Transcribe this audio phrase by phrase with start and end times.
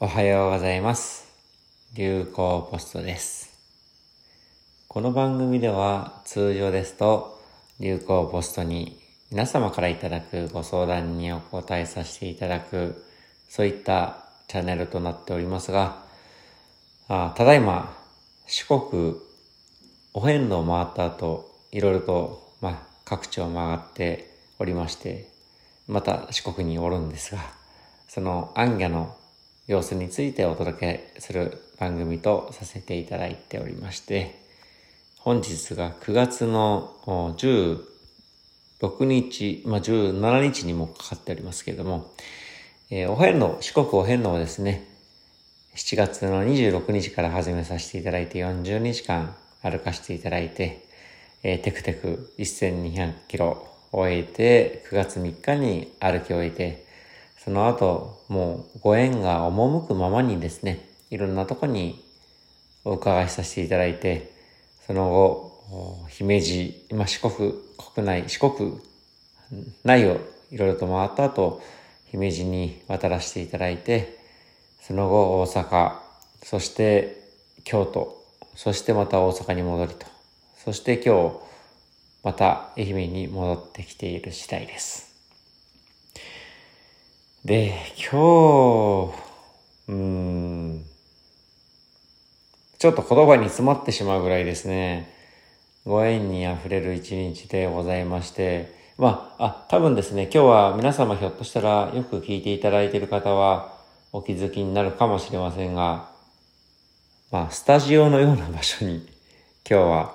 [0.00, 1.32] おはようございます。
[1.94, 3.56] 流行ポストです。
[4.88, 7.40] この番組では通常ですと
[7.78, 13.04] 流行ポストに皆様からいただくご相談にお答えさせていただく
[13.48, 16.02] そういったチャンネルとなっておりますが、
[17.06, 17.96] あただいま
[18.48, 19.14] 四国
[20.12, 25.28] お遍路を回った後、いろいろと、まあ、各地を回っておりまして、
[25.86, 27.40] また四国におるんですが、
[28.08, 29.16] その暗夜の
[29.66, 34.38] 様子についてお届けする番組とさせていただいておりまして、
[35.18, 42.12] 本日が9月の16日、まあ、17日にもかかっておりますけれども、
[42.90, 44.86] えーお遍路、四国お遍路をですね、
[45.76, 50.84] 7月の26日から始めさせていただいて40日間歩かせていただいて、
[51.42, 56.83] えーテクテク1200キロ終えて、9月3日に歩き終えて、
[57.44, 62.02] その後、もうご縁が赴くままにですね、いろんなとこに
[62.84, 64.32] お伺いさせていただいて、
[64.86, 67.52] その後、姫路、今四国
[67.94, 68.80] 国内、四国
[69.84, 70.20] 内を
[70.50, 71.60] いろいろと回った後、
[72.10, 74.18] 姫路に渡らせていただいて、
[74.80, 75.98] その後大阪、
[76.42, 77.28] そして
[77.64, 80.06] 京都、そしてまた大阪に戻りと、
[80.64, 81.36] そして今日、
[82.22, 85.03] また愛媛に戻ってきている次第です。
[87.44, 89.14] で、今日、
[89.88, 90.84] うーん、
[92.78, 95.12] ちょっと言葉に詰まってしまうぐらいですね、
[95.84, 103.74] ご縁にあふれる一日でございまして、まあ、あ、多分ですね、今日は皆様ひょっとしたらよく聞いていただいている方は
[104.12, 106.08] お気づきになるかもしれませんが、
[107.30, 109.06] まあ、スタジオのような場所に
[109.68, 110.14] 今日は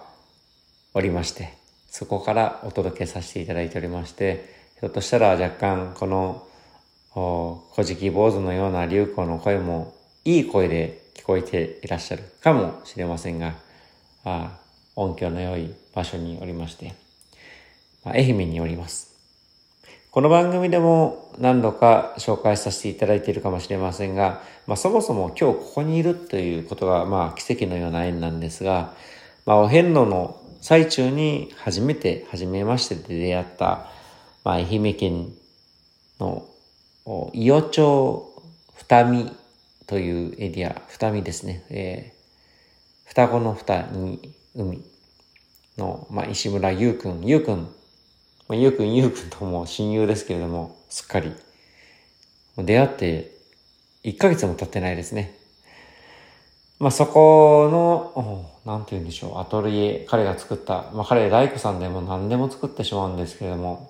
[0.96, 1.54] おりまして、
[1.92, 6.48] そこからお届けさせていただいておりまして、ひょっとしたら若干この、
[7.74, 13.56] 古事記坊主のような流行の声もいい声で聞こえていらっしゃるかもしれませんが、
[14.24, 14.58] あ
[14.96, 16.94] 音響の良い場所におりまして、
[18.04, 19.10] まあ、愛媛におります。
[20.12, 28.96] この番組でも何度か紹介させていただいているかもしれませんが、まあ、そもそも今日ここにいるということが、まあ、奇跡のような縁なんですが、
[29.46, 33.88] まあ、お遍路の最中に初めて、初めましてで出会った、
[34.44, 35.28] まあ、愛媛県
[36.20, 36.49] の
[37.34, 38.44] 伊予町
[38.76, 39.36] 二見
[39.88, 41.66] というエリア、二見ですね。
[41.70, 44.84] えー、双子の二に海
[45.78, 47.74] の、まあ、石村優くん、優くん、
[48.48, 51.34] まあ、ゆうくん、ゆうくんとも親友ですけれども、すっかり。
[52.58, 53.32] 出会って
[54.04, 55.38] 1ヶ月も経ってないですね。
[56.80, 63.89] まあ、そこの、なんて言うんでしょう、アトリエ、彼が作った、まあ、彼大工さんでも何でも作ってしまうんですけれども、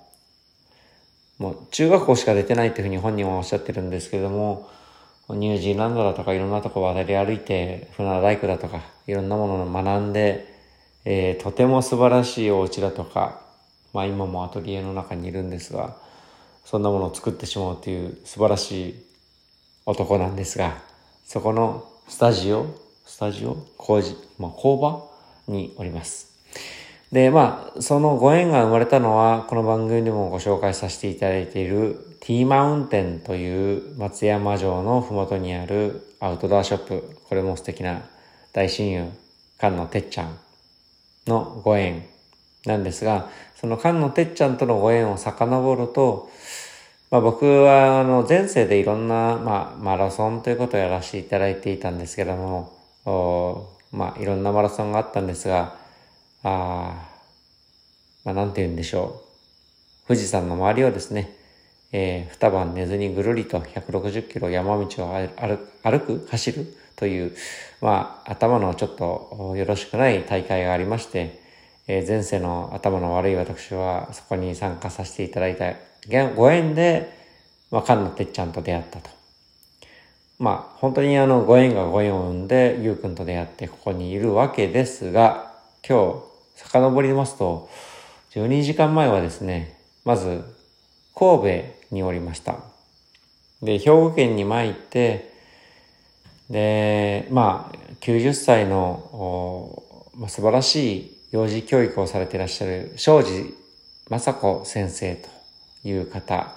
[1.40, 4.68] もう中学校しか出てないっていうふうに本人はおっしゃってるんですけれども、
[5.30, 10.54] ニュージーランドだとかいろんなとこ渡り歩いて、船大工だとかいろんなものを学んで、
[11.06, 13.40] えーとても素晴らしいお家だとか、
[13.94, 15.96] まあ今もアトリエの中にいるんですが、
[16.66, 18.94] そんなものを作ってしまうという素晴らしい
[19.86, 20.76] 男なんですが、
[21.24, 22.66] そこのスタジオ、
[23.06, 25.10] スタジオ工事、まあ工場
[25.48, 26.29] におります。
[27.12, 37.18] で、まあ、そのご縁が生まれたのは、この番組でもご紹介させていただいている T マウンテンという松山城のふもとにあるアウトドアショップ。
[37.28, 38.02] これも素敵な
[38.52, 39.08] 大親友、
[39.58, 40.38] 菅野てっちゃん
[41.26, 42.04] のご縁
[42.64, 46.30] なんですが、その菅野てっちゃんとのご縁を遡ると、
[47.10, 55.79] まあ僕はあの前世でいろんな、まあ、マラソンということをやらせていただいていたんですけども、まあいろんなマラソンがあったんですが、
[56.42, 57.10] ああ
[58.24, 59.22] まあなんて言うんでしょ
[60.04, 60.08] う。
[60.08, 61.36] 富士山の周りをですね、
[61.92, 65.28] えー、二晩寝ずにぐるりと160キロ山道を
[65.82, 67.36] 歩く、走るという、
[67.80, 71.40] まあ頭のちょっとよろしくない大会がありまして、
[71.86, 75.74] えー前世の頭の悪い私はそこに参加させていただいた
[76.34, 77.12] ご縁で、
[77.70, 79.10] まあ、菅野てっちゃんと出会ったと。
[80.38, 85.52] まあ、本当にあの、ご縁がご縁を生んで、ゆうくんと出会ってここにいるわけですが、
[85.86, 86.29] 今日、
[86.62, 87.70] 遡りますと、
[88.32, 90.44] 12時間前はですね、まず、
[91.14, 92.56] 神戸におりました。
[93.62, 95.32] で、兵庫県に参って、
[96.50, 99.82] で、まあ、90歳の、
[100.14, 103.54] まあ、素晴らしい幼児教育をされていらっしゃる、庄司
[104.10, 105.28] 雅子先生と
[105.88, 106.54] いう方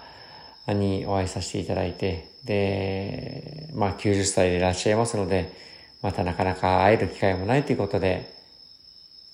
[0.67, 5.53] にお会いさせていただいて、で、まあ90歳でいらっしゃいますので、
[6.01, 8.33] またなかなか会える機会もないということで、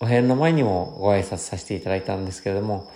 [0.01, 2.89] お部屋の前にもご挨拶させていただいたんですけれども、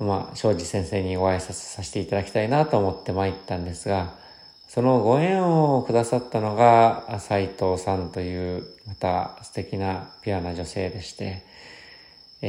[0.00, 4.14] まあ、庄司先生にご挨拶させていただきたいなと思って参ったんですが、
[4.66, 11.44] そのご縁をくださったのが斉藤さんというまた素敵なピュアな女性でして、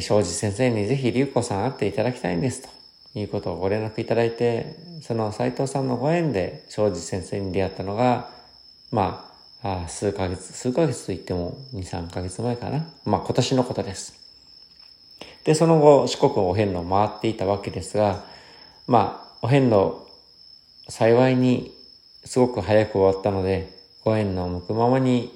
[0.01, 2.63] 庄司先生にぜひ龍子さん会っていただきたいんです
[3.13, 8.31] ということをご連絡いただいて、その斉藤さんのご縁で庄司先生に出会ったのが、
[8.91, 9.26] ま
[9.67, 12.87] あ、数ヶ月、数ヶ月と言っても2、3ヶ月前かな。
[13.05, 14.13] まあ今年のことです。
[15.43, 18.25] で、その後四国お遍路を回っていたわけですが、
[18.85, 19.95] まあ、お遍路、
[20.89, 21.73] 幸いに
[22.25, 25.31] すごく早く終わったので、ご縁の向くままに、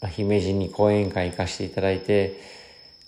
[0.00, 2.40] まあ、姫路に講演会行かせていただいて、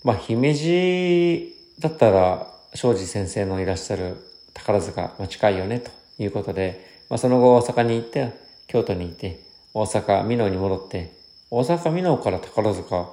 [0.05, 4.17] まあ、姫路だったら、庄司先生のいらっしゃる
[4.55, 5.91] 宝塚、ま、近いよね、と
[6.23, 8.33] いうことで、まあ、その後大阪に行って、
[8.67, 9.41] 京都に行って、
[9.75, 11.13] 大阪、美濃に戻って、
[11.51, 13.11] 大阪、美濃から宝塚、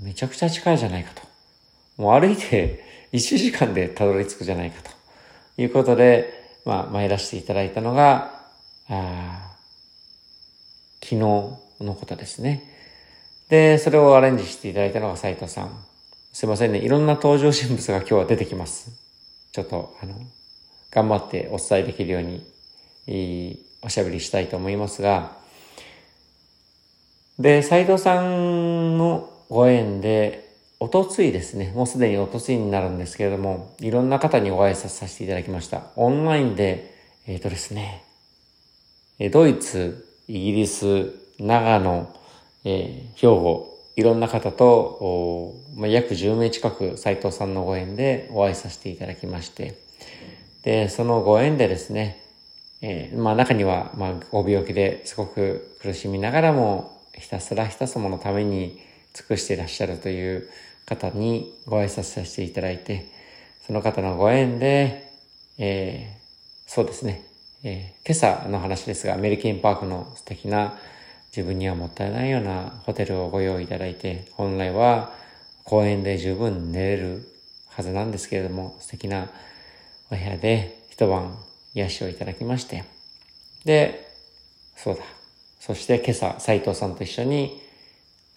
[0.00, 1.22] めちゃくちゃ近いじゃないかと。
[1.96, 4.90] もう歩いて 1時間でたどり着くじゃないかと
[5.60, 6.32] いうことで、
[6.64, 8.44] まあ、参らせていただいたのが、
[8.88, 9.56] あ
[11.02, 12.62] 昨日のことですね。
[13.48, 15.84] で、それをアレンジしていただいたのが斉藤さん。
[16.32, 16.78] すいませんね。
[16.78, 18.90] いろんな登場人物が今日は出てきます。
[19.52, 20.14] ちょっと、あの、
[20.90, 22.46] 頑張ってお伝えできるように、
[23.06, 25.37] いいおしゃべりしたいと思いますが、
[27.38, 30.48] で、斉藤さんのご縁で、
[30.80, 35.82] おとついですね、もうすでにおとついになるんですけれども、いろんな方にご挨拶させていただきました。
[35.96, 36.94] オンラインで、
[37.26, 38.04] えっ、ー、とですね、
[39.32, 42.14] ドイツ、イギリス、長野、
[42.64, 49.78] えー、兵庫、いろんな方と、まあ、約10名近く斉藤さんのご縁でお会いさせていただきまして、
[50.62, 52.20] で、そのご縁でですね、
[52.80, 58.80] えー、まあ中には、まあご病気ですごく苦しみながらも、ひたすら人様のために
[59.12, 60.48] 尽くしていらっしゃるという
[60.86, 63.06] 方にご挨拶させていただいて、
[63.66, 65.12] その方のご縁で、
[65.58, 67.22] えー、そうですね、
[67.62, 70.78] えー、今朝の話ですが、アメリケンパークの素敵な
[71.36, 75.12] 自分にはもったいないようなホテルをご用意いただいて、本来は
[75.64, 77.28] 公園で十分寝れる
[77.68, 79.28] はずなんですけれども、素敵な
[80.10, 81.36] お部屋で一晩
[81.74, 82.84] 癒しをいただきまして、
[83.64, 84.08] で、
[84.76, 85.17] そうだ。
[85.58, 87.60] そして今朝、斉藤さんと一緒に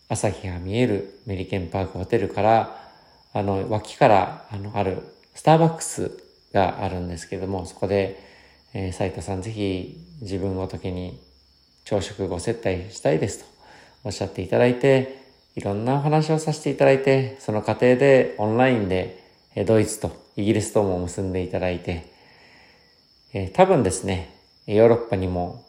[0.10, 2.78] 朝日が見えるメリケンパークホテルから、
[3.34, 5.04] あの、脇から、あの、ある、
[5.36, 6.12] スターバックス
[6.54, 8.20] があるんですけども、そこで、
[8.74, 11.20] えー、斉藤さんぜひ自分ごときに
[11.84, 13.46] 朝食ご接待したいですと
[14.04, 15.20] おっしゃっていただいて、
[15.56, 19.24] いろんなお話をさせていただいて、その過程でオンラインで
[19.66, 22.12] ドイツとイギリスとも結んでいただいて、
[23.34, 24.36] えー、多分ですね、
[24.68, 25.66] ヨーロッパにも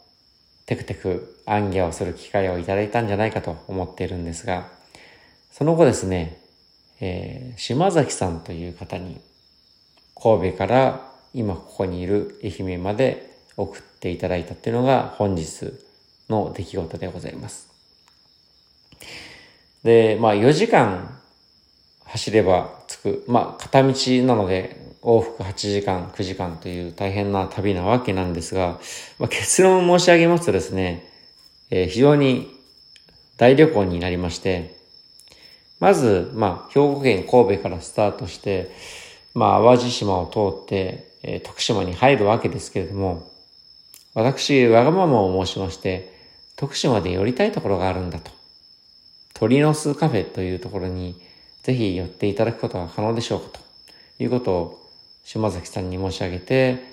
[0.65, 4.67] テクテク暗記をする機会をいただいたんじゃないかと思っているんですが、
[5.51, 6.39] その後ですね、
[6.99, 9.19] えー、島崎さんという方に、
[10.15, 15.73] 神戸から今ここにいる愛媛まで送っていただいたっていうのが本日
[16.29, 17.67] の出来事でございます。
[19.83, 21.19] で、まあ4時間
[22.05, 23.25] 走れば着く。
[23.27, 23.93] まあ片道
[24.23, 28.79] なので往復8時間、9時間という大変な旅なわけなんですが、
[29.19, 31.12] まあ、結論を申し上げますとですね、
[31.75, 32.55] えー、非常に
[33.35, 34.75] 大旅行になりまして、
[35.79, 38.69] まず、まあ、兵庫県神戸からスタートして、
[39.33, 43.27] まあ、淡路島を通って、えー、徳島に入るわけですけれども、
[44.13, 46.13] 私、わがままを申しまして、
[46.57, 48.29] 徳島で寄りたいところがあるんだと。
[49.33, 51.19] 鳥の巣カフェというところに、
[51.63, 53.59] ぜひ寄っていただくことは可能でしょうかと
[54.19, 54.89] いうことを
[55.23, 56.83] 島崎さんに申し上げて、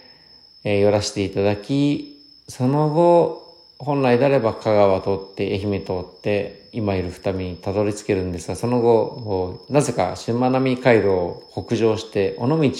[0.64, 2.16] えー、寄らせていただき、
[2.49, 3.50] その後、
[3.82, 12.70] 本来であれば香川通って、愛媛通って、今いる二見にたどり着けるんですが、その後、なぜか島並海路を北上して、尾道、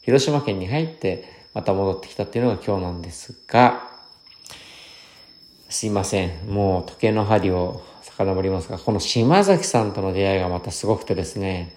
[0.00, 3.86] 広島県に入って、また戻ってきたっていうのが今日なんですが、
[5.68, 6.30] すいません。
[6.48, 11.76] もう時計の針を遡りますが、この島崎さんとの出会いがまたすごくてですね、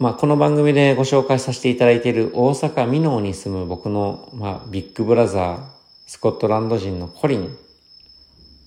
[0.00, 5.71] まあ、この番組でご紹介させていただいている大阪ミノーに住む僕の、まあ、ビッグブラザー、
[6.12, 7.56] スコットランド人のコリン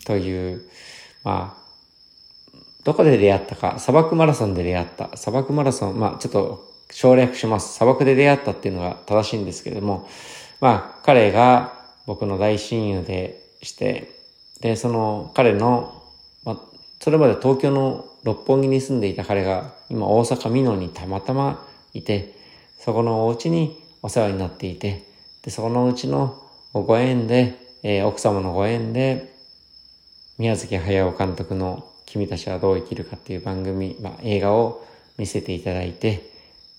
[0.04, 0.64] という、
[1.24, 5.16] まあ、どこで出会ったか、砂漠マラソンで出会った。
[5.16, 7.76] 砂漠マラソン、まあ、ちょっと省略します。
[7.76, 10.10] 砂漠で出会ったっていうのが正しいんですけれども、
[10.60, 11.74] まあ、彼が
[12.08, 14.10] 僕の大親友でして、
[14.62, 16.02] で、その彼の、
[16.46, 16.60] まあ、
[17.00, 22.34] それまで東京の六本木に住んでいた彼が今大阪美濃にたまたまいて、
[22.80, 25.04] そこのお家にお世話になっていて、
[25.44, 26.42] で、そこのうちの
[26.84, 29.34] ご縁で、えー、奥様のご縁で、
[30.38, 34.86] 宮崎駿監督の君たちはどう生きるかっていう番組、まあ、映画を
[35.18, 36.30] 見せていただいて、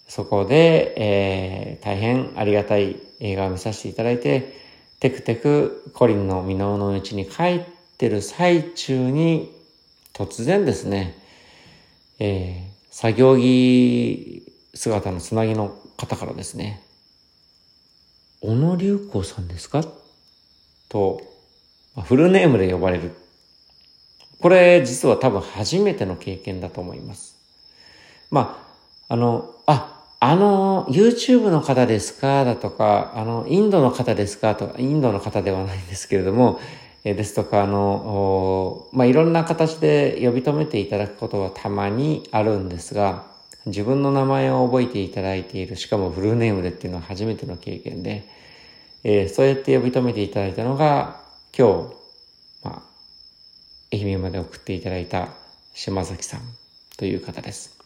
[0.08, 4.60] そこで、えー、大変ありがたい映画を見させていただいて、
[5.00, 7.64] テクテクコリンの箕面のうちに帰っ
[7.98, 9.52] てる最中に、
[10.12, 11.18] 突然ですね、
[12.18, 16.82] えー、作業着姿のつなぎの方からですね、
[18.46, 19.82] 小野隆光さんですか？
[20.88, 21.20] と、
[22.04, 23.10] フルネームで呼ばれる。
[24.40, 27.34] これ実は多分初めての経験だと思います。
[28.30, 28.64] ま
[29.08, 32.44] あ、あの、あ、あの、YouTube の方ですか？
[32.44, 34.54] だとか、あの、インドの方ですか？
[34.54, 36.60] とか、インドの方ではないんですけれども、
[37.02, 43.24] えですとか、あの、まあ、いろんな形で呼び止めていただくことはたまにあるんですが、
[43.66, 48.35] 自分の名前を覚えていただいている、しかもフルネームでっていうのは初めての経験で、
[49.08, 51.20] えー、そうやって呼び止めていただいたのが、
[51.56, 51.94] 今日、
[52.64, 52.82] まあ、
[53.92, 55.28] 愛媛まで送っていただいた
[55.74, 56.40] 島崎さん
[56.96, 57.78] という方です。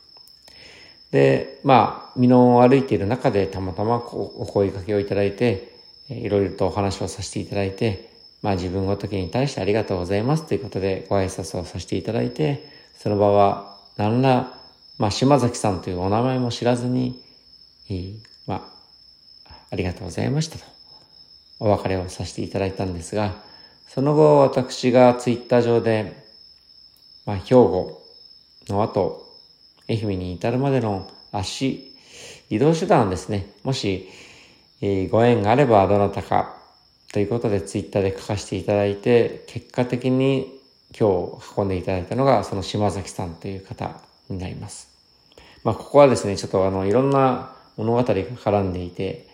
[1.11, 5.75] で、まあ、美濃を歩いている中でたまたまお声掛けをいただいて、
[6.09, 8.09] いろいろとお話をさせていただいて、
[8.41, 14.55] まあ自分ごときに対してありがとうございますということでご挨拶をさせていただいて、その場は何ら、
[14.97, 17.21] まあ島崎さんというお名前も知らずに、
[18.47, 18.67] ま
[19.47, 20.80] あ、ありがとうございましたと、
[21.61, 23.35] お別れをさせていただいたんですが、
[23.87, 26.25] その後私がツイッター上で、
[27.26, 28.02] まあ兵庫
[28.69, 29.29] の後、
[29.88, 31.95] 愛媛に至るまでの足、
[32.49, 33.52] 移動手段ですね。
[33.62, 34.09] もし、
[34.81, 36.57] えー、ご縁があればどなたか
[37.12, 40.61] ということでツイッターで書かせていただいて、結果的に
[40.99, 44.88] 今日運んでいただいたのがその島崎さんという方になります。
[45.62, 49.26] まあここはですね、ちょっとあのいろんな物語が絡んでいて、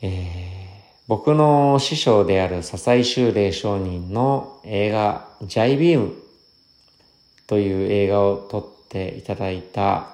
[0.00, 0.63] えー、
[1.06, 6.14] 僕の師匠である笹井修霊商人の映画ジャイビーム
[7.46, 10.08] という映画を撮っていただいた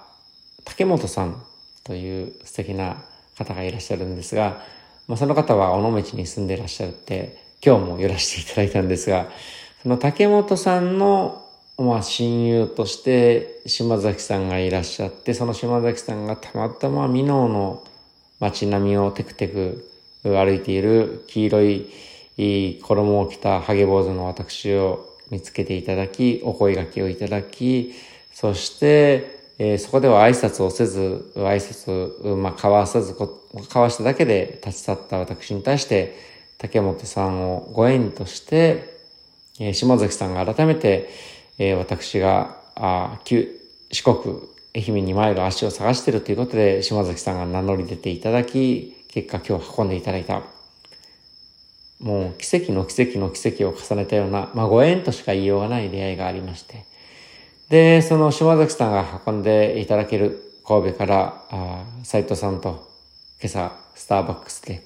[0.64, 1.40] 竹本さん
[1.84, 2.96] という素敵な
[3.38, 4.62] 方がいらっしゃるんですが、
[5.06, 9.28] まあ、その方は尾道に住んでいらっしゃるって今日も寄らせていただいたんですが、
[9.84, 11.46] その竹本さんの
[11.78, 17.84] まあ親友として島崎さんがいらっしゃって、その島崎さんがたまたま美濃の
[18.40, 19.89] 街並みをテクテク
[20.22, 27.92] 歩いている黄色い衣を着たハゲ坊主の私を見つけていただき、お声掛けをいただき、
[28.32, 33.38] そして、えー、そこでは挨拶をせず、挨拶、まあ、交わさず、交
[33.74, 36.16] わしただけで立ち去った私に対して、
[36.58, 38.98] 竹本さんをご縁として、
[39.58, 41.10] えー、島崎さんが改めて、
[41.58, 43.60] えー、私が、あ旧
[43.92, 44.36] 四国、
[44.74, 50.42] 愛媛に参る足を探しているということで、島崎さんが名乗り出ていただき、結果今日運んでいただいた。
[52.00, 56.84] もう奇跡の奇跡の奇跡を重ねたような、まあご縁としか言いようがない出会いがありまして、
[57.68, 61.42] で、その島崎さんが運んでいただける神戸から
[62.04, 62.88] 斎藤さんと
[63.40, 64.82] 今朝スターバックスで、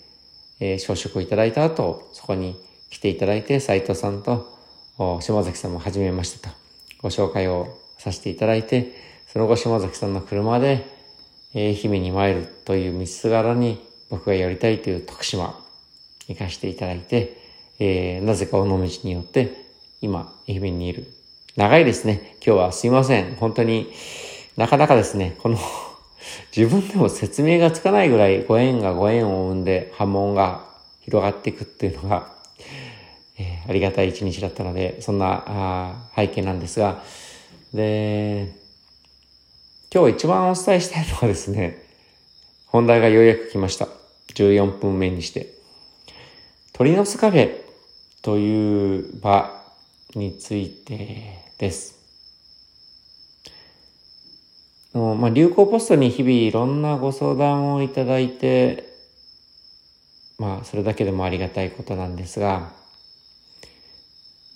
[0.59, 2.57] えー、朝食をいただいた後、そこに
[2.91, 4.49] 来ていただいて斎藤さんと
[5.21, 6.49] 島崎さんも初めましてと
[7.03, 8.93] ご紹介をさせていただいて、
[9.27, 10.87] その後島崎さんの車で、
[11.55, 13.81] 愛媛に参るという道すがらに
[14.15, 15.61] 僕がやりたいという徳島
[16.29, 17.37] 行かせていただいて、
[17.81, 19.67] えー、なぜか尾道によって
[20.01, 21.11] 今愛媛にいる
[21.57, 22.37] 長いですね。
[22.37, 23.35] 今日はすいません。
[23.35, 23.93] 本当に
[24.57, 25.59] なかなかですね、この
[26.57, 30.65] 自分でも説明がつかないぐらいご縁がご縁を生んで波紋が
[31.01, 32.33] 広がっていくっていうのが、
[33.37, 37.03] えー、ありがたい一日だったので、そんなあ背景なんですが、
[37.73, 38.53] で、
[39.93, 41.83] 今日一番お伝えしたいのはですね、
[42.67, 44.04] 本題がようやく来ました。
[44.35, 45.55] 14分目にして。
[46.73, 47.57] 鳥の巣カフェ
[48.23, 49.63] という場
[50.15, 51.95] についてです。
[54.95, 58.85] まあ、流行ポストに日々いろんなご相談をいただいて、
[60.39, 62.73] まあ、それだけでもありがたいことなんですが、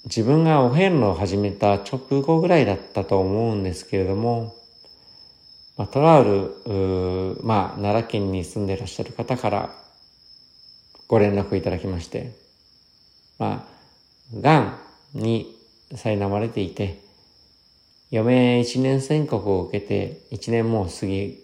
[0.05, 4.55] 自分がお遍路を始めた直後ぐらいだったと思うんですけれども、
[5.79, 6.25] まあ、トラウ
[6.67, 9.71] ル、まあ、奈良県に住んでいらっしゃる方から
[11.07, 12.33] ご連絡いただきまして、
[13.39, 14.79] まあ、がん
[15.15, 15.57] に
[15.95, 17.01] 苛まれていて、
[18.11, 21.39] 余命一年宣告を受けて一年も過ぎ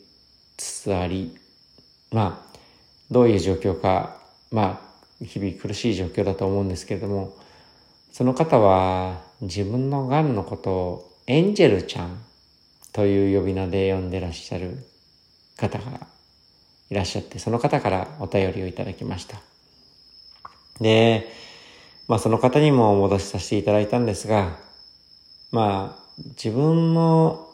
[0.56, 1.36] つつあり、
[2.10, 2.58] まあ、
[3.10, 4.18] どういう状況か、
[4.50, 4.80] ま
[5.20, 7.36] あ、日々苦しい状況だと思うんですけれども、
[8.10, 12.18] その方は自分の癌のことをエンジェルちゃん
[12.94, 14.78] という呼び名で呼んでらっしゃる
[15.56, 16.06] 方が
[16.90, 19.40] いらっしゃって、その方からお便りをいただきました。
[20.80, 21.28] で、
[22.06, 24.56] まあその方にもお戻しさせていただいたんですが、
[25.50, 27.48] まあ自分の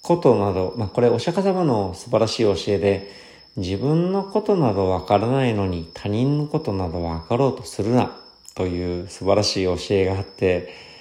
[0.00, 3.10] ことなど、まあこれお釈迦様の素晴らしい教えで、
[3.56, 8.16] 自分のことなどわからないのに他人のことなどわかろうとするな
[8.54, 10.93] という素晴らしい教えがあって、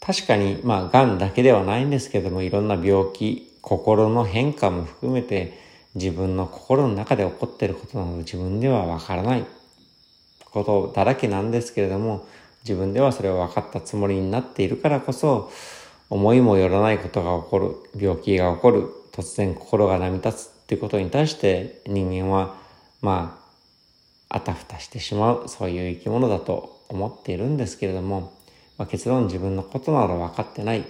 [0.00, 5.58] 確かに、まあ、癌だけではないんですけども、いろんな病気、心の変化も含めて、
[5.94, 9.44] 自分の心の中で起こっていることなど自分ではわからない。
[10.50, 12.26] ことだらけなんですけれども、
[12.64, 15.50] 自分ではそれを分かったつもりになっているからこそ、
[16.10, 22.54] 思いもよらないことが起こる、病気が起こる、突然心が波立つっていうことに対して人間は、
[23.00, 23.40] ま
[24.30, 28.32] あ、あたふたしてしまう、そういう生き物だと思っているんですけれども、
[28.78, 30.84] まあ、結論自分のことなど分かってない。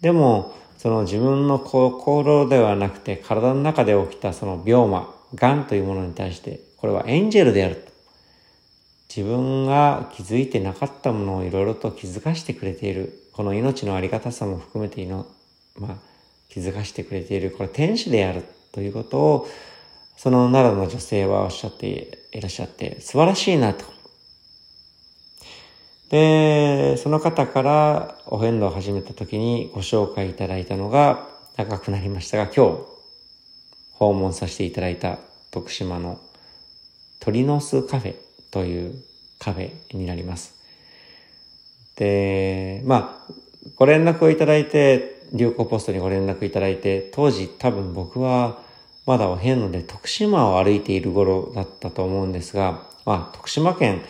[0.00, 7.94] でも、その自分の心ではなくて体の中で起きたその病魔、癌というものに対して、これはエンジェルであると。
[9.14, 13.20] 自分が気づいてなかったものをいろいろと気づかしてくれている。
[13.32, 15.26] この命のありがたさも含めての、
[15.76, 15.96] まあ、
[16.48, 17.50] 気づかしてくれている。
[17.50, 19.48] これ天使であるということを、
[20.16, 23.93] その奈良の女性はおっしゃっていらっしゃって、素晴らしいなと。
[26.10, 32.78] で、その方からお遍路を始めた時にご紹介いただいたのが長くなりましたが、今日
[33.92, 35.18] 訪問させていただいた
[35.50, 36.20] 徳島の
[37.20, 38.14] 鳥の巣カフェ
[38.50, 38.94] という
[39.38, 40.54] カフェになります。
[41.96, 43.32] で、まあ、
[43.76, 48.58] ご連絡をいただいて、流行ポストにご連絡いただいて、当時多分僕は
[49.06, 54.02] まだお遍路で徳島を歩いている頃だったと思うんですが、まあ、徳島県、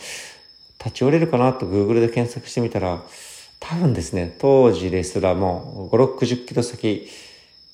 [0.78, 3.02] 立ち寄れるかなと Google で検索してみたら、
[3.60, 7.08] 多分ですね、当時ですらもう5、60キロ先、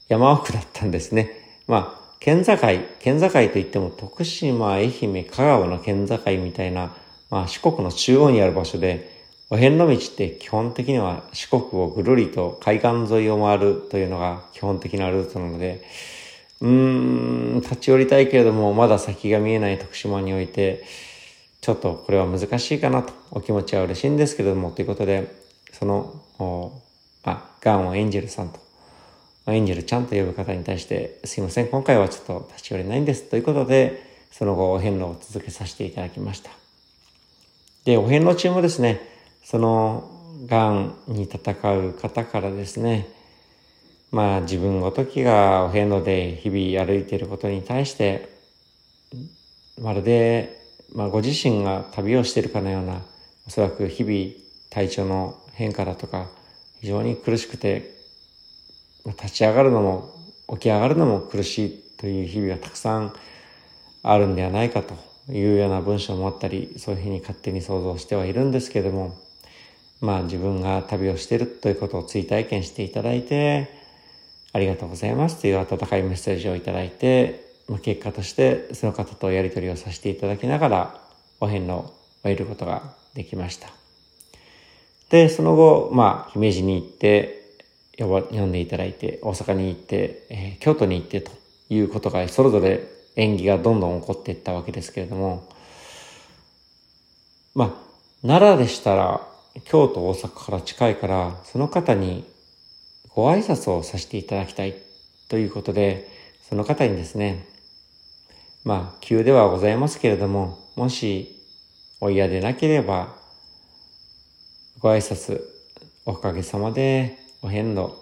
[0.09, 1.31] 山奥だったんですね。
[1.67, 2.57] まあ、県境、
[2.99, 6.95] 県境といっても徳島、愛媛、香川の県境みたいな、
[7.31, 15.83] まあ四国の中央にある場所で、お遍路道って基本的には四国をぐるりと海岸沿いを回るというのが基本的なルートなので、
[16.61, 16.69] うー
[17.57, 20.85] ん、立ち寄りたいけれども、まだ先が見えない徳島において、
[21.61, 25.35] ちょっとこれは難しいかなと、お気持ちは嬉しいんですけれども、ということで、
[25.73, 26.81] その、
[27.23, 28.61] あ、ガンをエンジェルさんと、
[29.47, 33.25] エンジェルちゃんと呼ぶ方に対して、すいません、今回はちょっと立ち寄れないんです。
[33.25, 36.51] ということで、その後、お遍路を続けさせていただきました。
[37.85, 39.01] で、お遍路中もですね、
[39.45, 40.11] その、
[40.47, 43.09] ガンに戦う方からですね、
[44.11, 48.29] まあ自分ごときがお遍路で日々歩いていることに対して、
[49.79, 50.60] まるで
[50.95, 53.03] まあ、ご自身が旅をしているかのような、
[53.47, 54.35] おそらく日々
[54.71, 56.29] 体調の変化だとか、
[56.81, 57.91] 非常に苦しくて、
[59.07, 60.15] 立ち上がるのも
[60.51, 63.15] 起き上がるのも苦しいという日々がたくさん
[64.03, 64.95] あるんではないかと
[65.33, 69.17] いうような文章もあったり、そういうふうに勝手に想像してはいるんですけれども、
[70.01, 73.69] まあ自分が旅をしているということを追体験していただいて、
[74.53, 81.01] ありがとうございますという温かいメッセージをいただいて、ま、結果としてその方とやり取りをさせていただきながら
[81.41, 83.71] お遍路を終えることができました。
[85.09, 87.41] で、その後、まあ、姫路に行って、
[87.97, 91.31] 呼ば、読んでいただいて、大阪に行って、えー、京都に行ってと
[91.69, 92.85] いうことが、それぞれ
[93.17, 95.49] 演技がどんどん起こっていったわけですけれども、
[97.55, 97.71] まあ、
[98.27, 99.21] 奈良でしたら、
[99.65, 102.25] 京都、大阪から近いから、その方に
[103.09, 104.75] ご挨拶をさせていただきたい
[105.29, 106.09] ということで、
[106.49, 107.47] その方にですね、
[108.63, 111.41] まあ、急ではございますけれども、もし
[112.01, 113.17] お嫌でなければ、
[114.81, 115.41] ご挨拶、
[116.05, 117.93] おかげさまでお遍路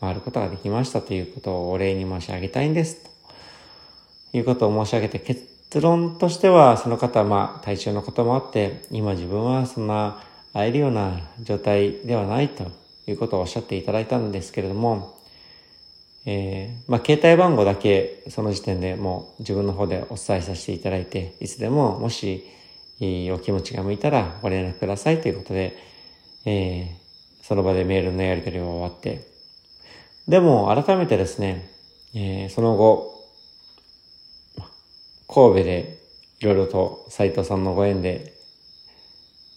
[0.00, 3.04] 回ることができましたということをお礼に申し上げたいんです。
[4.32, 10.22] ということを申し上げて、結論としては、その方はまあ、体調のこともあって、今自分はそんな
[10.52, 12.70] 会えるような状態ではないと
[13.06, 15.21] いうことをおっしゃっていただいたんですけれども、
[16.24, 22.46] えー、まあ、携帯番号だけその時点でもう自分の方でお伝えさせていただいて、いつでももし、
[23.00, 25.76] お気持ちが向いたらご連絡くださいということで、
[26.44, 29.26] えー、その場でメールのやり取りが終わって、
[30.28, 31.68] でも改めてですね、
[32.14, 33.10] えー、その後、
[35.26, 35.98] 神戸で
[36.40, 38.34] いろいろと斉藤さんのご縁で、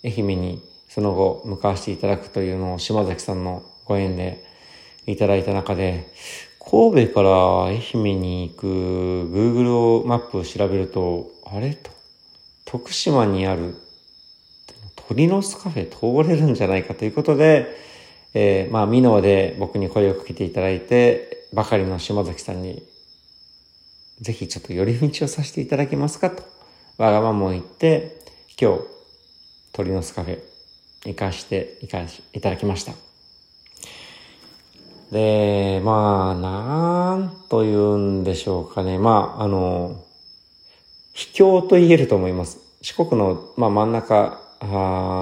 [0.04, 4.44] 愛媛にその後向かわせていただくというのを島崎さんのご縁で
[5.06, 6.08] いただいた中で、
[6.68, 11.76] 神戸から愛媛に行く Google マップを調べると、あれ？
[11.76, 11.92] と、
[12.66, 13.76] 徳島にある
[15.08, 17.78] 鳥の巣カフェ通れるんじゃないかということで、
[18.34, 22.82] えー、まあ、ミノで僕に声をかけていただいて、ばかりの島崎さんに、
[24.20, 26.44] ぜひちょっと寄り道をさせていただけますかと、
[26.98, 28.22] わがままを言って、
[28.60, 28.82] 今日、
[29.72, 30.40] 鳥の巣カフェ、
[31.06, 32.94] 行かして、行かし、いただきました。
[35.12, 38.98] で、まあ、なんと言うんでしょうかね。
[38.98, 40.04] まあ、あの、
[41.14, 42.60] 秘境と言えると思います。
[42.82, 44.42] 四国の、まあ、真ん中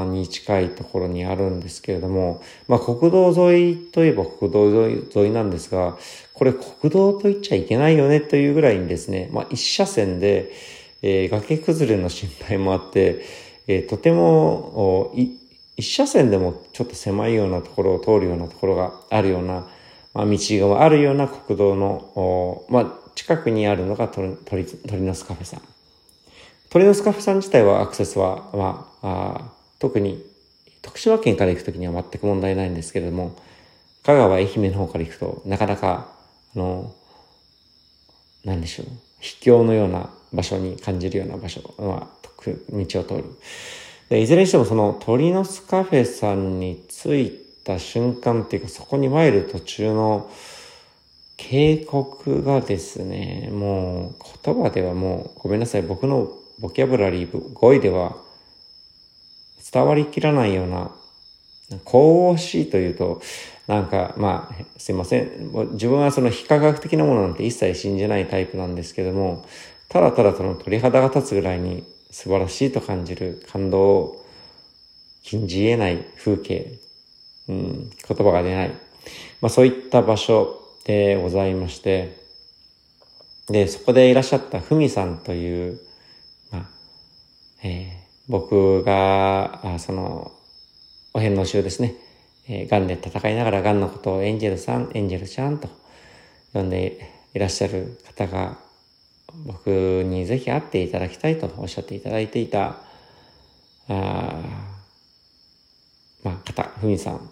[0.10, 5.98] に近いところにあるんですけれども、まあ、国道沿いといえば国道沿いなんですが、
[6.34, 10.52] これ国道と言っちゃいけないよねというぐらいにですね、まあ、一車線で、
[11.02, 13.26] えー、崖崩れの心配もあって、
[13.68, 15.14] えー、とても
[15.78, 19.68] 一車線でもちょっと狭いようなところを通るようなところがあるような、
[20.14, 20.38] まあ、道
[20.70, 25.62] があるような国道の、まあ、近くにあるのが鳥鳥鳥の巣カフェさん。
[26.70, 30.24] 鳥の巣カフェさん自体はアクセスは、まあ、あ特に
[30.84, 33.36] 徳島県から行くときには全く問題ないんですけれども、
[34.04, 36.10] 香川、愛媛の方から行くと、なかなか、
[36.56, 36.94] あの、
[38.44, 38.88] なんでしょう、
[39.20, 43.24] 秘境のような場所に感じるような場所、まあ、道を通る。
[44.14, 47.32] でいずれにしてもその鳥の巣カフェさんに着い
[47.64, 50.30] た瞬間っていうか、そこに参る途中の
[51.36, 58.16] 警告がですね、もう言葉ではもうごめんなさい、僕のボキャブラリー語彙では
[59.74, 60.92] 伝わりきらないような、
[61.84, 63.20] 神々しいというと、
[63.66, 65.52] なんか、まあ、すいません。
[65.72, 69.44] 自分はその非科学的なものなんて一切信じないタイプなんですけども、
[69.90, 74.26] ただただその鳥肌が立つぐらいに素晴らしいと感じる感動を
[75.24, 76.80] 禁じ得ない風景、
[77.50, 78.70] うん、言葉が出ない。
[79.42, 82.22] まあそういった場所でございまして、
[83.48, 85.80] で、そこでいらっしゃったふみさんという、
[86.52, 86.66] まあ、
[87.64, 90.32] えー、僕が、あその、
[91.14, 91.96] お遍路中ですね、
[92.48, 95.68] えー、癌で戦いながら癌のことをエンジェルさん、エンジェルちゃんと
[96.54, 98.60] 呼んでいらっしゃる方が、
[99.46, 102.78] 僕にぜひ会っていただきたいとおっしゃっていただいていた、
[103.90, 104.36] あ
[106.24, 107.30] まあ、方、ふみさん、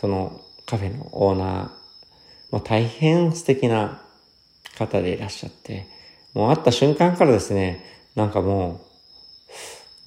[0.00, 1.48] そのカフェのオーナー、
[2.50, 4.02] まあ、大変素敵な
[4.78, 5.88] 方でいらっしゃって、
[6.34, 8.80] もう会った瞬間からですね、なんかも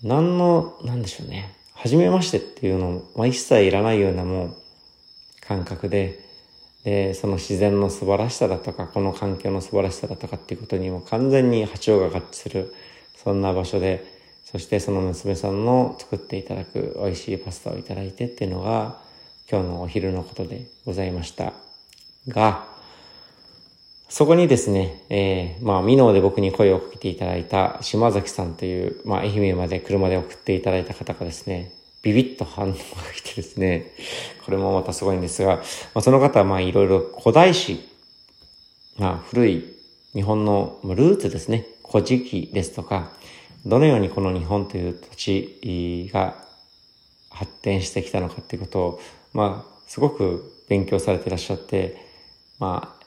[0.03, 4.57] う、何の、なんでしょうね、初めましてっていうのもまあ、一切いらないようなもう
[5.41, 6.28] 感覚で、
[6.83, 12.73] で、その自然の素晴らしさだとか、この環境の素晴らしさだとかっていうことにも完全に波長が合致する、
[13.15, 14.05] そんな場所で、
[14.45, 18.99] そしてその娘さんの作っていただく美味しいパスタをいただいてっていうのが、
[19.51, 21.53] 今日のお昼のことでございました。
[22.27, 22.67] が、
[24.09, 32.77] そこにですね、えー、まあ、ミノーで僕に声をかけていただいた島崎さんという、まあ、愛媛まで車で送っていただいた方がですね、ビビッと反応が
[33.13, 33.91] 来てですね、
[34.45, 35.61] これもまたすごいんですが、ま
[35.95, 37.79] あ、その方はまあいろいろ古代史、
[38.97, 39.65] まあ古い
[40.13, 43.11] 日本のルーツですね、古事記ですとか、
[43.65, 46.35] どのようにこの日本という土地が
[47.29, 49.01] 発展してきたのかっていうことを、
[49.33, 51.97] まあすごく勉強されていらっしゃって、
[52.59, 53.05] まあ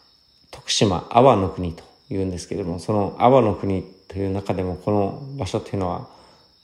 [0.51, 6.09] 徳島阿波の国というんですけれども、その阿波の国という中でもこの場所っていうのは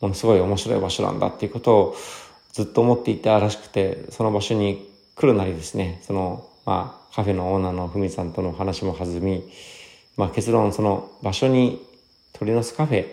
[0.00, 1.96] ものすごい面白い場所なんだっていうことを
[2.52, 9.42] ずっと思っていたらしくて、その場所に来るなりですね、その、まあ、カフェのオーナーのふみさんとの話も弾み、
[10.16, 11.84] まあ、結論、その場所に、
[12.32, 13.06] 鳥の巣カフェ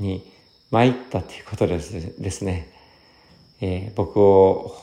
[0.00, 0.28] に
[0.70, 2.72] 参ったっていうことですですね、
[3.60, 4.74] えー、僕を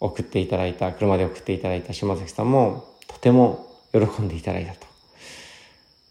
[0.00, 4.86] 送っていただいた、車で送っていただいた島崎さんも、とても喜んでいただいたと。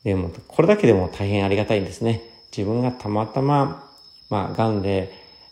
[0.03, 2.21] でも、これだけでも大変ありがたいんですね。
[2.55, 3.91] 自分がたまたま
[4.29, 5.11] まあ、癌で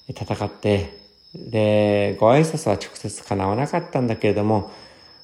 [0.10, 0.98] 戦って、
[1.36, 4.72] で、ご挨拶は直接叶わなかったんだけれども、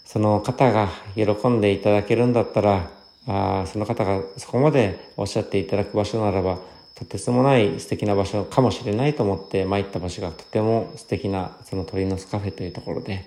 [0.06, 2.90] その方が喜んでいただけるんだったら、
[3.28, 6.58] あその方がそこまでおっしゃっていただく場所ならば、
[7.00, 13.26] とてつもない素敵な場所かもしれないと思って参った場所がとても素敵なその鳥の巣カフェというところで、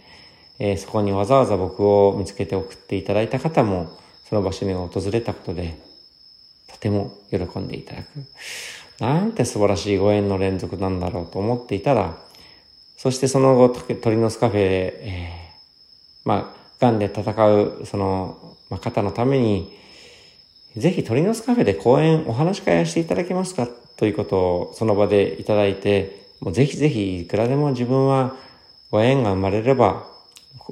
[0.58, 3.88] えー、そこにわざわざ僕を見つけて送っていただいた方も
[4.28, 5.78] その場所に訪れたことで
[6.68, 8.08] とても喜んでいただく。
[8.98, 12.16] なんて素晴らしいご縁の連続なんだろうと思っていたら、
[12.96, 19.76] そしてその後、鳥の巣カフェで、えー、まあ、癌で戦う、その、まあ、方のために、
[20.76, 28.36] ぜひ鳥の巣カフェで講演、お話し会をしていただけますかということをその場でいただいて、もうぜひぜひいくらでも自分は
[28.90, 30.06] ご縁が生まれれば、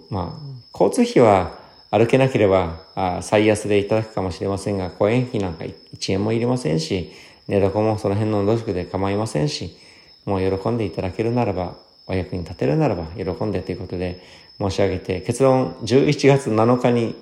[0.09, 1.59] まあ、交通費は
[1.91, 7.13] 歩けなければあ最安でいただくかもしれませんが、講演費なんか1円もいりませんし、
[7.51, 9.77] 寝床もその辺の土宿で構いませんし、
[10.25, 11.75] もう喜んでいただけるならば、
[12.07, 14.23] お役に立てるならば喜んでということで
[14.59, 17.17] 申し上げて、結論11月7日に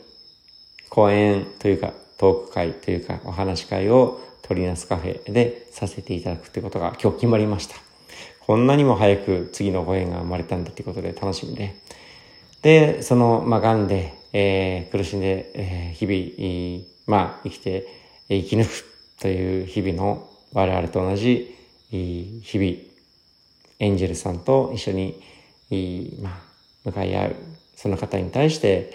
[0.90, 7.76] 講演というかトーク会というかお話会を鳥ナスカフェでさせていただくということが今日決まりました。
[8.46, 11.74] こんなにも早く次のご縁が生まれたんだということで楽しみで。
[12.60, 17.86] で、その、まあ、癌で、えー、苦しんで、えー、日々、まあ、生きて、
[18.28, 21.56] 生き抜くという日々の我々と同じ
[21.90, 22.88] 日々
[23.80, 25.20] エンジェルさんと一緒に、
[26.22, 26.32] まあ、
[26.84, 27.36] 向かい合う
[27.76, 28.92] その方に対して、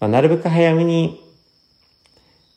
[0.00, 1.20] ま、なるべく早めに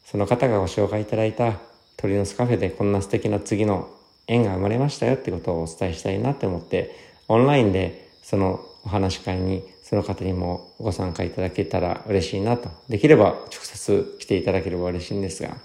[0.06, 1.60] その方がご紹介いただいた
[1.98, 3.90] 鳥の巣カフェでこんな素敵な次の
[4.28, 6.96] 縁が生まれましたよってことをお伝えしたいなって思って
[7.28, 12.70] オンラインでそのお話し会にその方にもご参加いただけたら嬉しいなと。
[12.90, 15.58] できれば直接来ていただければ嬉しいんですが、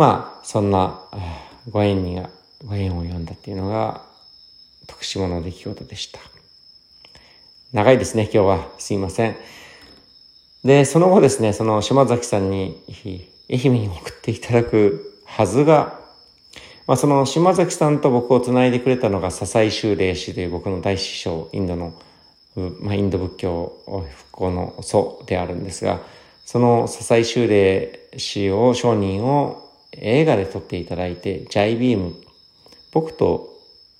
[0.00, 0.98] まあ、そんな
[1.68, 2.30] ご縁にが、
[2.64, 4.00] ご縁を読んだっていうのが
[4.86, 6.18] 徳島の出来事でした。
[7.74, 8.68] 長いですね、今日は。
[8.78, 9.36] すいません。
[10.64, 12.82] で、その後ですね、その島崎さんに
[13.50, 16.00] 愛媛に送っていただくはずが、
[16.86, 21.92] まあ、その島崎さんと僕をつないでくれたのが笹井修霊師という僕の大師匠、インドの、
[22.80, 23.76] まあ、インド仏教
[24.16, 26.00] 復興の祖であるんですが、
[26.46, 32.14] その笹井修霊師を、商人を映画で撮っていただいて、ジャイビーム、
[32.92, 33.48] 僕と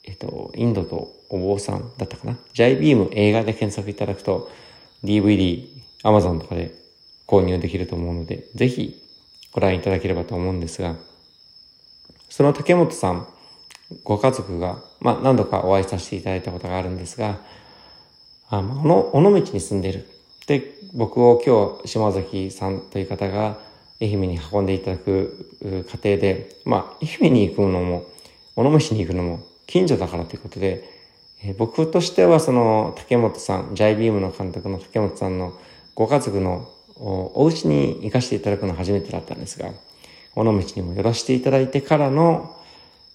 [0.06, 2.36] えっと、インドとお坊さんだったかな？
[2.54, 4.50] ジャイビーム映画で検索いただくと
[5.04, 5.68] DVD、
[6.02, 6.74] Amazon とかで
[7.26, 9.00] 購入できると思うので、ぜひ
[9.52, 10.96] ご覧いただければと思うんですが、
[12.30, 13.26] その竹本さん、
[14.04, 17.40] ご家族が、まあ何度かお会いさせていただいたことがあるんですが、
[18.48, 20.08] あまあ、尾道に住んでいる。
[20.46, 23.60] で、僕を今日島崎さんという方が
[24.00, 28.06] 愛媛に運んでいただく過程で、まあ愛媛に行くのも、
[28.56, 30.88] 尾道に行くのも近所だからということで、
[31.42, 35.52] えー、僕としてはその竹本さん、ジャイビームの監督の竹本さんの
[35.94, 39.70] ご家族のお家に行かせていただくのは初めてだったんですが、
[40.34, 42.56] 尾道にも寄らせていただいてからの、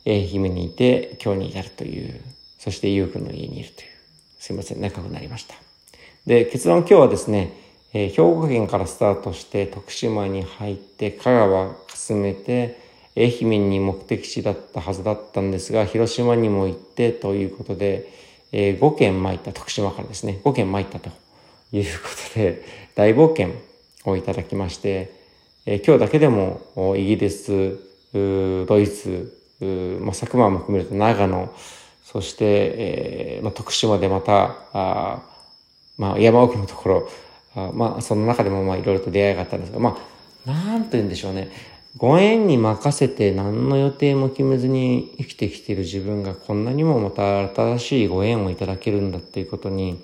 [0.06, 2.22] えー、姫にいて今日に至るという、
[2.58, 3.88] そしてゆうくんの家にいるという、
[4.40, 5.56] すいません、仲良くなりました。
[6.26, 7.65] で、結論今日はですね、
[7.98, 12.78] えー、兵庫県からスタートして徳島に入って香川かすめて
[13.16, 18.12] 愛媛に目的地だったはずだったんですが、広島にも行ってということで、
[18.52, 21.10] えー、5県参った、徳島からですね、5県参ったと。
[21.72, 22.64] いうことで、
[22.96, 23.52] 大冒険
[24.06, 25.14] をいただきまして、
[25.66, 27.80] えー、今日だけでもイギリス、
[28.14, 29.34] ドイツ、
[30.02, 31.54] まあ、佐久間も含めると長野、
[32.04, 35.24] そして、えーまあ、徳島でまた、あ
[35.98, 37.10] まあ、山奥のところ、
[37.56, 39.98] あまあ、その中でもまあいろいろと出会いがあったんですが、ま
[40.46, 41.50] あ、なんと言うんでしょうね。
[41.98, 50.04] ご縁に任せて何の予定も決めずに生きてきている自分がこんなにもまた新しいご縁をいただけるんだっていうことに、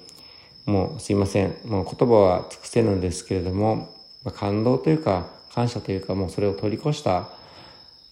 [0.65, 1.53] もうすいません。
[1.65, 7.29] もう言葉は尽くせるんですけれども、まあ、感動というか感謝というかもうそれを通り越した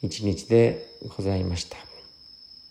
[0.02, 1.78] 一日でございました。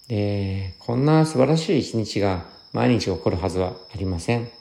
[0.08, 4.57] で、こんな素晴らしい一日が毎日起こるはずはありません。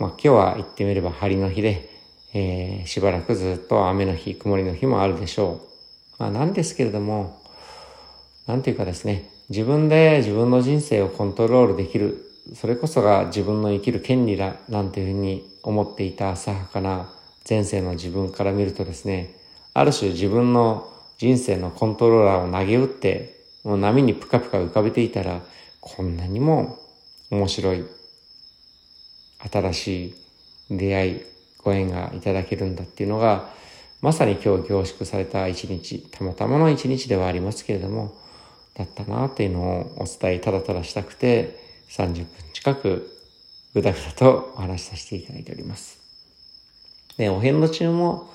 [0.00, 1.90] まあ今日は言ってみれば晴の日で、
[2.32, 5.60] えー、しばらくずっと雨の日、曇りの日もあるでしょ
[6.18, 6.22] う。
[6.22, 7.38] まあなんですけれども、
[8.46, 17.12] なんていうかですね、自分で自分の人生をコントロールできる、それこそが自分の生きる権利だ、なんていうふうに思っていた浅はかな
[17.46, 19.36] 前世の自分から見るとですね、
[19.74, 25.42] ある種自分の人生のコントローラーを投げ打って、もう波にぷかぷか浮かべていたら、
[25.80, 26.78] こんなにも
[27.30, 27.84] 面白い、
[29.48, 30.14] 新し
[30.70, 31.22] い出会い、
[31.58, 33.50] ご縁がいただけるんだっていうのが、
[34.00, 38.14] まさに今日凝縮された一日、たまたまの一日ではありますけれども、
[38.74, 41.58] だったなっていうのをお伝えただただしたくて、
[41.90, 43.10] 30分近く
[43.74, 45.98] ぐだぐだとお話しさせていただいております。
[47.16, 48.30] で、お遍路中も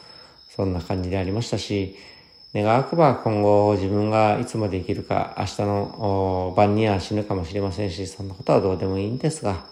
[0.56, 1.96] そんな感じでありましたし、
[2.54, 9.66] 願わくば今後自分がいつまで生きるか、明日の晩には死ぬかもしれませんし、そんなことはどうでもいいんですが、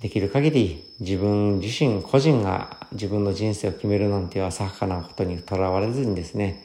[0.00, 6.64] できる限り自分自身個人が自分の人生を決めるなんていう浅はかなことにとらわれずにですね、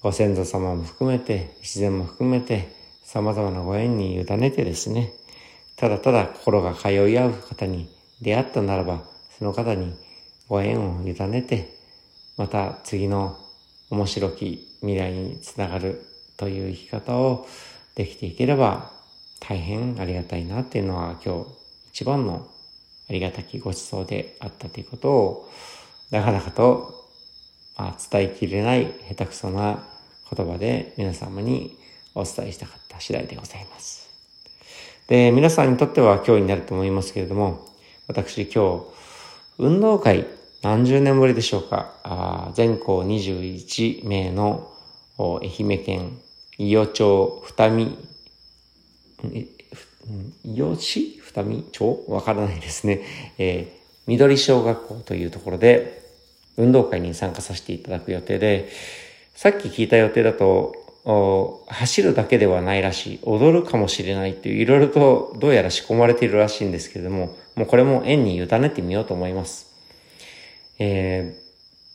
[0.00, 2.72] ご先祖様も含めて、自然も含めて、
[3.04, 5.12] 様々なご縁に委ねてですね、
[5.76, 7.88] ただただ心が通い合う方に
[8.20, 9.02] 出会ったならば、
[9.38, 9.94] その方に
[10.48, 11.76] ご縁を委ねて、
[12.36, 13.36] また次の
[13.90, 16.04] 面白き未来につながる
[16.36, 17.46] という生き方を
[17.96, 18.92] できていければ
[19.40, 21.46] 大変ありがたいなっていうのは今日
[21.90, 22.46] 一番の
[23.08, 25.50] ありがたきご馳走であったということを、
[26.10, 26.94] なかなかと、
[27.76, 29.84] まあ、伝えきれない下手くそな
[30.34, 31.76] 言葉で皆様に
[32.14, 34.08] お伝えしたかった次第でございます。
[35.06, 37.66] で、皆さんにとっては今日になると思いますけれども、
[38.06, 38.84] 私今日、
[39.58, 40.26] 運動会
[40.62, 44.70] 何十年ぶりでしょうか、あ全校21名の
[45.18, 46.18] 愛媛県
[46.58, 47.98] 伊予町二見
[49.32, 49.46] え
[50.44, 51.17] 伊予市？
[51.42, 52.04] 二見町？
[52.08, 53.02] わからないですね。
[53.38, 56.02] えー、緑小学校というところで
[56.56, 58.68] 運動会に参加させていただく予定で、
[59.34, 60.74] さっき聞いた予定だと、
[61.68, 63.18] 走るだけではないらしい。
[63.22, 69.72] 踊るかもしれないっていう、いろいろとどうやら仕込まれているらしいんですけれども、もうこれも縁に委ねてみようと思います。
[70.80, 71.36] え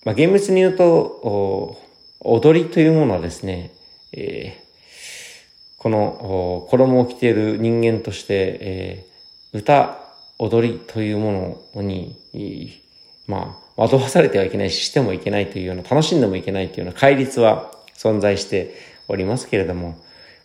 [0.03, 1.77] ー、まあ、厳密に言うと、
[2.21, 3.71] 踊りというものはですね、
[4.13, 9.12] えー、この衣を着ている人間として、えー、
[9.53, 9.99] 歌、
[10.39, 12.81] 踊りというものに、
[13.27, 18.75] まあ、惑わされてはいけないし、してもいけないというような、楽しんでもいけないというような戒律は存在して
[19.07, 19.97] おりますけれども、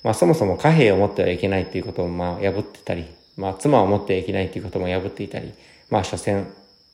[0.04, 5.52] まあそもそも貨幣を持ってはいけないということをまあ破ってたり、まあ妻を持ってはいけないということも破っていたり、
[5.90, 6.46] まあ所詮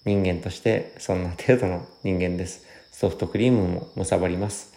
[0.05, 2.65] 人間としてそんな程度の人間です。
[2.93, 4.73] ソフトクリームも貪ります。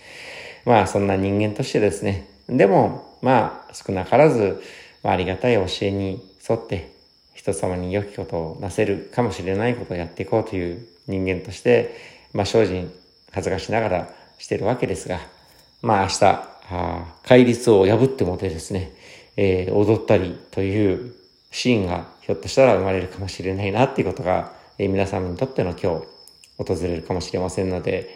[0.65, 2.27] まあそんな人間としてですね。
[2.49, 4.61] でも、まあ少なからず、
[5.03, 6.96] まあ、ありがたい教えに沿って
[7.51, 11.95] 人様に良きことをなせるかもしれないことをやっていこうという人間として、
[12.33, 12.91] まあ精進
[13.31, 15.19] 恥ずかしながらしてるわけですが、
[15.81, 16.25] まあ明日、
[16.69, 18.91] あ戒律を破ってもてですね、
[19.37, 21.15] えー、踊ったりという
[21.51, 26.07] シーンがひょっとしたら生まれるかもしれないなっていうことが、えー、皆さんにとっての今日
[26.57, 28.09] 訪れるかもしれませんので、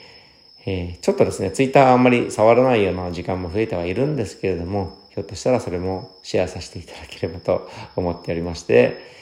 [0.66, 9.21] えー、ちょっとですね、ツイッターあんまり触らないような時間も増えてはいるんですけれども、ひょっとしたらそれもシェアさせていただければと思っておりまして、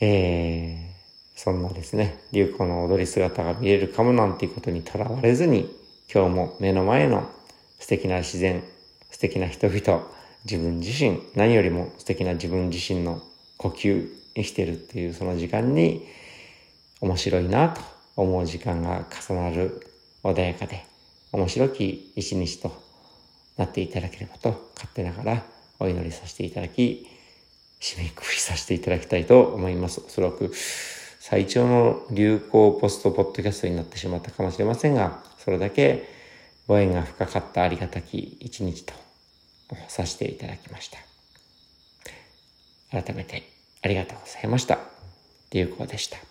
[0.00, 5.70] えー、そんなですね、流行の踊り姿が見れるかもなんていうことにとらわれずに、
[6.12, 7.30] 今日も目の前の
[7.78, 8.64] 素敵な自然、
[9.10, 10.06] 素敵な人々、
[10.44, 13.22] 自分自身、何よりも素敵な自分自身の
[13.58, 16.06] 呼吸、生きてるっていうその時間に
[17.00, 17.80] 面白いなと
[18.16, 19.86] 思う時間が重なる
[20.22, 20.84] 穏やかで
[21.32, 22.72] 面白き一日と
[23.56, 25.42] なっていただければと勝手ながら
[25.78, 27.06] お祈りさせていただき、
[27.80, 30.02] 締めくくりさせていただきたいと思います。
[30.06, 30.52] おそらく
[31.18, 36.08] 最長の流行ポストポッドキャストになってしまったかもしれませんが、それだけ
[36.66, 38.94] ご縁が深かったありがたき一日と
[39.88, 40.98] させていただきました。
[42.90, 43.42] 改めて
[43.82, 44.78] ありがとうございました。
[45.52, 46.29] 流行でした。